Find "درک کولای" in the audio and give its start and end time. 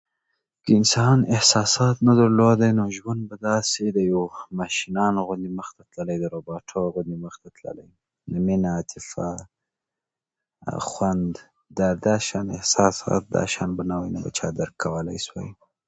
14.59-15.19